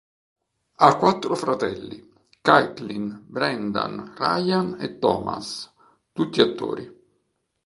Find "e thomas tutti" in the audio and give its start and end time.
4.79-6.41